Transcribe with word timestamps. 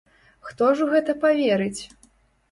Хто 0.45 0.69
ж 0.79 0.85
у 0.85 0.87
гэта 0.93 1.15
паверыць? 1.25 1.81